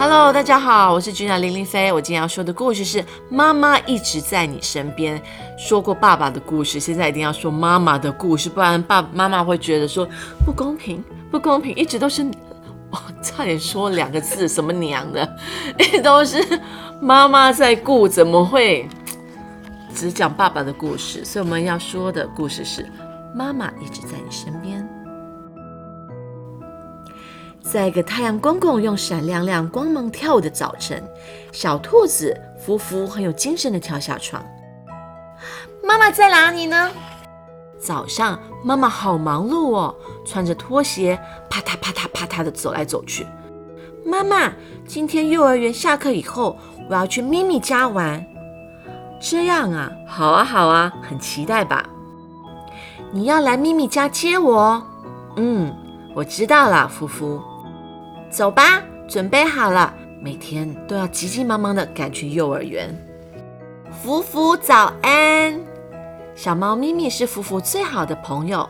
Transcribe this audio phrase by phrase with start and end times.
[0.00, 1.92] Hello，大家好，我是局长林林飞。
[1.92, 5.20] 我今天要说的故事是妈妈一直在你身边。
[5.58, 10.08] 说过爸爸的故事，现在一定要说妈妈的故事，不然爸妈妈会觉得说
[10.46, 12.22] 不公平，不公平，一直都是，
[12.92, 15.28] 哦，差点说两个字，什么娘的，
[16.00, 16.46] 都是
[17.02, 18.88] 妈妈在顾，怎么会
[19.92, 21.24] 只讲爸爸的故事？
[21.24, 22.88] 所以我们要说的故事是
[23.34, 24.88] 妈妈一直在你身边。
[27.70, 31.04] 在一个太阳公公用闪亮亮光芒跳舞的早晨，
[31.52, 34.42] 小兔子福福很有精神的跳下床。
[35.84, 36.90] 妈妈在哪里呢？
[37.78, 41.18] 早上妈妈好忙碌哦，穿着拖鞋
[41.50, 43.26] 啪嗒啪嗒啪嗒的走来走去。
[44.02, 44.50] 妈妈，
[44.86, 46.56] 今天幼儿园下课以后，
[46.88, 48.24] 我要去咪咪家玩。
[49.20, 51.86] 这样啊，好啊好啊，很期待吧？
[53.12, 54.82] 你要来咪咪家接我？
[55.36, 55.70] 嗯，
[56.16, 57.38] 我知道了，福福。
[58.30, 62.94] 走吧，准备好了，每天都要急急忙忙的赶去幼儿园。
[63.90, 65.58] 福福早安，
[66.34, 68.68] 小猫咪咪是福福最好的朋友。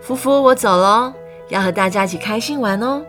[0.00, 1.12] 福福，我走喽，
[1.48, 3.04] 要和大家一起开心玩哦。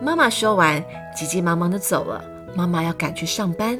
[0.00, 0.82] 妈妈说完，
[1.16, 2.24] 急急忙忙的走了。
[2.54, 3.78] 妈妈要赶去上班，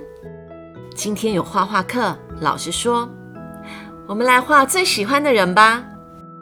[0.95, 3.09] 今天有画画课，老师说，
[4.09, 5.85] 我们来画最喜欢的人吧。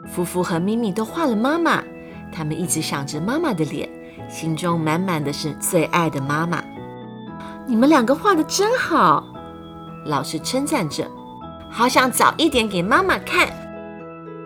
[0.07, 1.83] 福福和咪咪都画了妈妈，
[2.33, 3.87] 他们一直想着妈妈的脸。
[4.31, 6.63] 心中满满的是最爱的妈妈，
[7.67, 9.25] 你们两个画的真好，
[10.05, 11.05] 老师称赞着。
[11.69, 13.49] 好想早一点给妈妈看。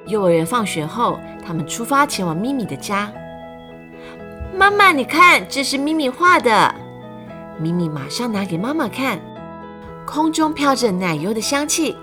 [0.08, 3.12] 幼儿园放学后，他们出发前往咪咪的家。
[4.58, 6.76] 妈妈，你看，这是咪咪画的。
[7.60, 9.20] 咪咪马上拿给妈妈看，
[10.06, 11.96] 空中飘着奶油的香气。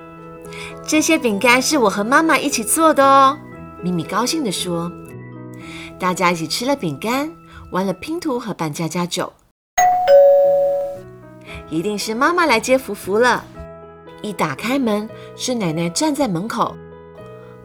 [0.86, 3.36] 这些饼干是我和妈妈一起做的哦。
[3.82, 4.90] 咪咪高兴地说。
[5.98, 7.30] 大家一起吃了饼干。
[7.72, 9.32] 玩了拼图和扮家家酒，
[11.70, 13.42] 一定是妈妈来接福福了。
[14.20, 16.76] 一打开门，是奶奶站在门口。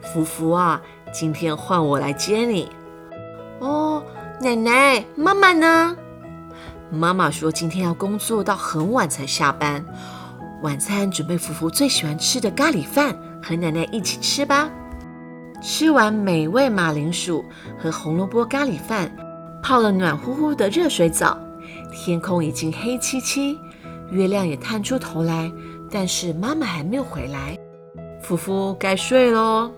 [0.01, 0.81] 福福啊，
[1.11, 2.71] 今天换我来接你。
[3.59, 4.01] 哦，
[4.39, 5.97] 奶奶，妈妈呢？
[6.89, 9.83] 妈妈说今天要工作到很晚才下班。
[10.63, 14.69] 晚餐准备福福最喜欢吃的咖喱饭，和奶奶一起吃吧。
[15.61, 17.43] 吃完美味马铃薯
[17.77, 19.11] 和红萝卜咖喱饭。
[19.67, 21.37] 泡了暖乎乎的热水澡，
[21.91, 23.59] 天空已经黑漆漆，
[24.09, 25.51] 月亮也探出头来，
[25.91, 27.59] 但是妈妈还没有回来。
[28.21, 29.69] 福福该睡喽。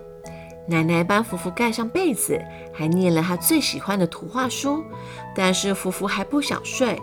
[0.67, 2.39] 奶奶帮福福盖上被子，
[2.71, 4.83] 还念了他最喜欢的图画书，
[5.35, 7.01] 但是福福还不想睡。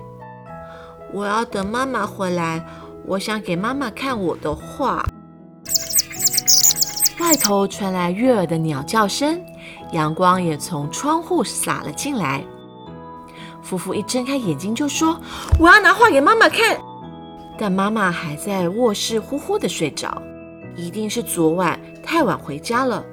[1.12, 2.64] 我要等妈妈回来，
[3.04, 5.04] 我想给妈妈看我的画。
[7.18, 9.44] 外头传来悦耳的鸟叫声，
[9.90, 12.44] 阳光也从窗户洒了进来。
[13.66, 15.20] 福福一睁开眼睛就说
[15.58, 16.78] ：“我要拿画给妈妈看。”
[17.58, 20.22] 但妈妈还在卧室呼呼的睡着，
[20.76, 23.04] 一定是昨晚太晚回家了。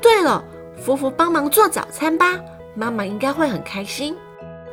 [0.00, 0.44] 对了，
[0.80, 2.38] 福福帮忙做早餐吧，
[2.76, 4.14] 妈妈应该会很开心。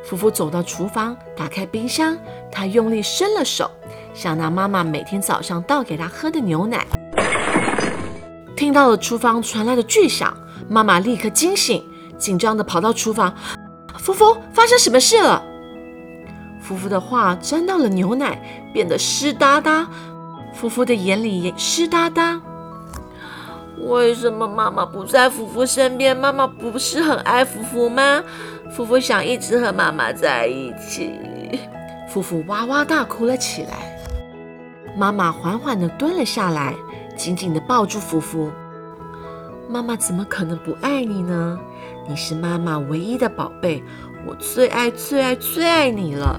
[0.04, 2.16] 福福走到厨房，打开冰箱，
[2.52, 3.68] 他用力伸了手，
[4.12, 6.86] 想拿妈妈每天早上倒给他喝的牛奶。
[8.54, 10.32] 听到了厨房传来的巨响，
[10.68, 11.82] 妈妈立刻惊醒，
[12.16, 13.34] 紧张的跑到厨房。
[14.04, 15.42] 福福，发生什么事了？
[16.60, 18.38] 福福的画沾到了牛奶，
[18.70, 19.88] 变得湿哒哒。
[20.52, 22.38] 福福的眼里也湿哒哒。
[23.78, 26.14] 为什么妈妈不在福福身边？
[26.14, 28.22] 妈妈不是很爱福福吗？
[28.76, 31.58] 福福想一直和妈妈在一起。
[32.10, 33.98] 福福哇哇大哭了起来。
[34.94, 36.74] 妈妈缓缓地蹲了下来，
[37.16, 38.52] 紧紧地抱住福福。
[39.66, 41.58] 妈妈怎么可能不爱你呢？
[42.06, 43.82] 你是妈妈唯一的宝贝，
[44.26, 46.38] 我最爱最爱最爱你了。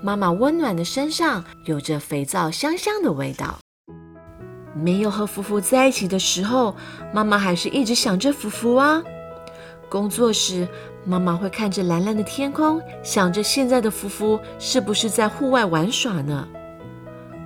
[0.00, 3.58] 妈妈温暖的身上有着肥皂香香的味道。
[4.74, 6.76] 没有和福福在一起的时候，
[7.12, 9.02] 妈妈还是一直想着福福啊。
[9.88, 10.68] 工作时，
[11.04, 16.46] 妈妈会看着蓝蓝的天空，想着现在的福福是不是在户外玩耍呢？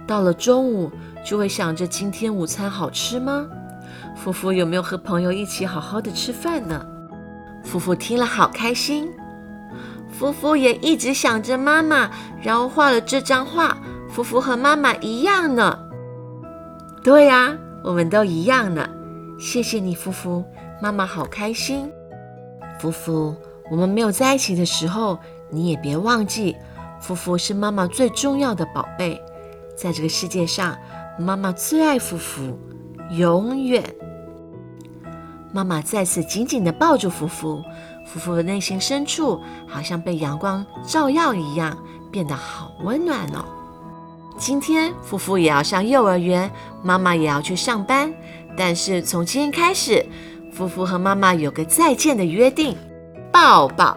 [0.07, 0.93] 到了中午，
[1.25, 3.47] 就会想着今天午餐好吃吗？
[4.15, 6.85] 福福有没有和朋友一起好好的吃饭呢？
[7.63, 9.11] 福福听了好开心。
[10.11, 12.11] 福福也一直想着妈妈，
[12.43, 13.77] 然后画了这张画。
[14.11, 15.79] 福福和妈妈一样呢。
[17.03, 18.89] 对呀，我们都一样呢。
[19.39, 20.45] 谢谢你，福福，
[20.83, 21.91] 妈妈好开心。
[22.81, 23.35] 福福，
[23.71, 25.19] 我们没有在一起的时候，
[25.49, 26.57] 你也别忘记，
[27.01, 29.19] 福福是妈妈最重要的宝贝。
[29.77, 30.77] 在这个世界上，
[31.19, 32.59] 妈妈最爱福福，
[33.13, 33.83] 永远。
[35.53, 37.63] 妈妈再次紧紧地抱住福福，
[38.07, 41.77] 福福的内心深处好像被阳光照耀一样，
[42.11, 43.45] 变得好温暖哦。
[44.39, 46.51] 今天福福也要上幼儿园，
[46.83, 48.13] 妈妈也要去上班，
[48.57, 50.07] 但是从今天开始，
[50.53, 52.77] 福福和妈妈有个再见的约定，
[53.33, 53.97] 抱抱，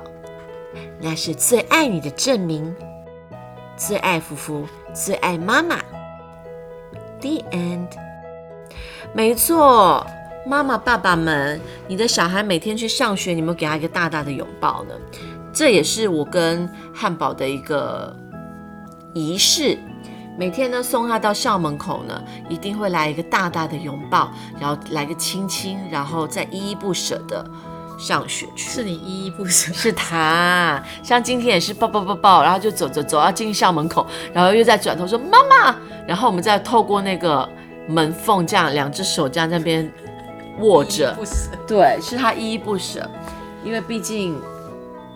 [0.99, 2.75] 那是最爱你的证明，
[3.77, 5.77] 最爱福福，最爱妈妈。
[7.21, 7.87] The end。
[9.13, 10.05] 没错，
[10.45, 14.93] 妈妈、爸爸们，你的小孩每天去上学，你有没有给他一个大大的拥抱呢？
[15.53, 18.13] 这也是我跟汉堡的一个
[19.13, 19.77] 仪式。
[20.37, 27.45] 每天呢，送他到校门口呢，一定会来一个大大的拥抱，然后来个亲亲，然后再依依不舍的
[27.97, 28.69] 上学去。
[28.69, 35.75] 是你依依不舍，是他，像今天也是抱抱抱抱，然后就走走走，要进校门口，然后又再转头说妈妈，
[36.07, 37.47] 然后我们再透过那个
[37.87, 39.87] 门缝，这样两只手这样在那边
[40.59, 41.33] 握着，不舍。
[41.67, 43.09] 对，是他依依不舍，
[43.63, 44.39] 因为毕竟，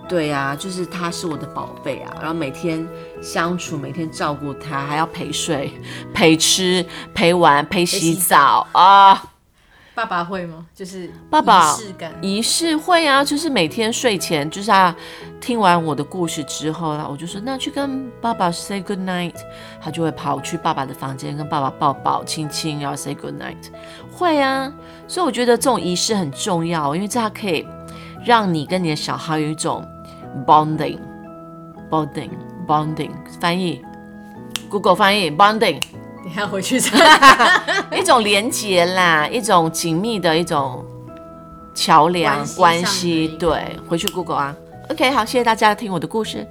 [0.07, 2.87] 对呀、就是他是我的宝贝啊，然后每天
[3.21, 5.71] 相处，每天照顾他，还要陪睡、
[6.13, 9.23] 陪吃、陪玩、陪洗澡啊。
[9.97, 10.63] 爸爸会吗？
[10.75, 12.13] 就是爸爸仪式感。
[12.21, 14.95] 仪式会啊，就是每天睡前，就是他
[15.41, 19.33] 听完我的故事之后呢，我就说那去跟爸爸 say good night，
[19.81, 23.57] 他就会跑去爸爸的房间跟爸爸抱抱亲亲，然后 say good night。
[24.11, 24.71] 会啊，
[25.07, 27.65] 所以我觉得这种仪式很重要，因为这样可以
[28.23, 29.83] 让你跟你的小孩有一种
[30.45, 33.09] bonding，bonding，bonding。
[33.41, 33.83] 翻译
[34.69, 35.81] ，Google 翻译 bonding。
[36.27, 36.89] 等一下回去再
[37.97, 40.83] 一种连结啦，一种紧密的一种
[41.73, 44.53] 桥梁关系对，回去 Google 啊。
[44.89, 46.45] OK，好，谢谢大家听我的故事。